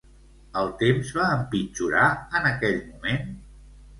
[0.61, 2.07] El temps va empitjorar
[2.39, 3.31] en aquell moment?